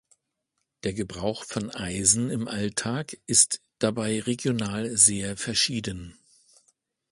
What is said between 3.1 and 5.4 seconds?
ist dabei regional sehr